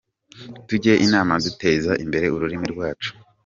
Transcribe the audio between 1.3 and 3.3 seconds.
duteze imbere ururimi rwacu.